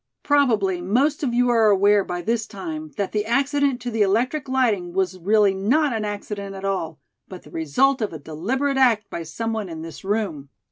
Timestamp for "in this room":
9.69-10.49